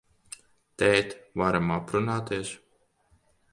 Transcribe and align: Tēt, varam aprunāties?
Tēt, 0.83 1.13
varam 1.43 1.75
aprunāties? 1.77 2.57